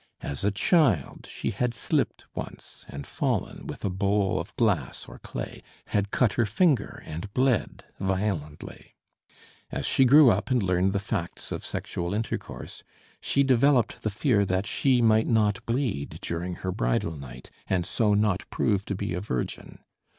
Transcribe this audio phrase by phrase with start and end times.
[0.21, 5.19] As a child she had slipped once and fallen with a bowl of glass or
[5.19, 8.95] clay, had cut her finger, and bled violently.
[9.71, 12.81] As she grew up and learned the facts of sexual intercourse,
[13.21, 18.15] she developed the fear that she might not bleed during her bridal night and so
[18.15, 19.77] not prove to be a virgin.